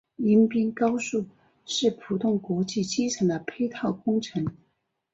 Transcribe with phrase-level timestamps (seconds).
[0.15, 1.27] 迎宾高速
[1.63, 4.57] 是浦东国际机场的配套工程。